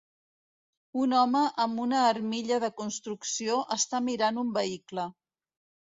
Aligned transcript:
Un 1.01 1.13
home 1.17 1.41
amb 1.67 1.83
una 1.85 2.01
armilla 2.07 2.59
de 2.65 2.73
construcció 2.83 3.61
està 3.79 4.05
mirant 4.11 4.45
un 4.47 4.53
vehicle. 4.61 5.11